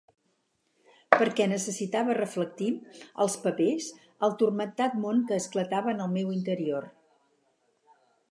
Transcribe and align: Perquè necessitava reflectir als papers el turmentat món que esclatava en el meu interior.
Perquè 1.15 1.45
necessitava 1.49 2.15
reflectir 2.19 2.69
als 3.25 3.35
papers 3.43 3.91
el 4.27 4.33
turmentat 4.41 4.97
món 5.05 5.21
que 5.33 5.39
esclatava 5.43 5.95
en 5.95 6.01
el 6.07 6.13
meu 6.19 6.35
interior. 6.39 6.89